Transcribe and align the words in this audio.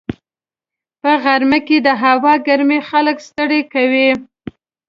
په 1.01 1.11
غرمه 1.23 1.59
کې 1.67 1.77
د 1.87 1.89
هوا 2.03 2.33
ګرمي 2.47 2.79
خلک 2.89 3.17
ستړي 3.27 3.61
کوي 3.73 4.09